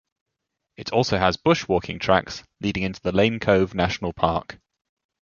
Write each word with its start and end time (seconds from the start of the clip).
It 0.77 0.91
also 0.91 1.19
has 1.19 1.37
bushwalking 1.37 2.01
tracks 2.01 2.43
leading 2.59 2.81
into 2.81 3.01
the 3.01 3.11
Lane 3.11 3.39
Cove 3.39 3.75
National 3.75 4.13
Park. 4.13 4.59